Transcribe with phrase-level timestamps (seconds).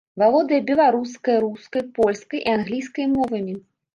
[0.21, 3.55] Валодае беларускай, рускай, польскай і англійскай мовамі.